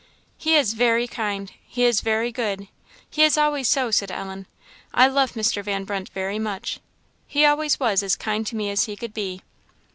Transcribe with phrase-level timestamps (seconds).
[0.35, 2.67] "He is very kind he is very good
[3.07, 4.47] he is always so," said Ellen.
[4.95, 5.63] "I love Mr.
[5.63, 6.79] Van Brunt very much.
[7.27, 9.43] He always was as kind to me as he could be."